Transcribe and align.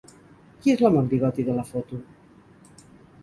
Qui 0.61 0.73
és 0.75 0.81
l'home 0.85 0.99
amb 1.01 1.11
bigoti 1.15 1.45
de 1.49 1.57
la 1.57 1.65
foto? 1.67 1.99